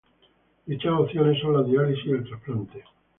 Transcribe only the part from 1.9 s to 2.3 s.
y el